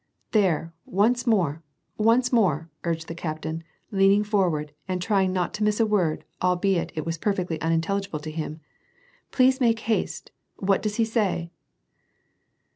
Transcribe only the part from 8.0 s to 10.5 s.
to him!" Please make haste!